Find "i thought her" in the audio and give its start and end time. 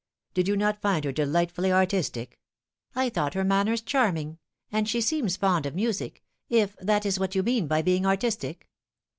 2.95-3.43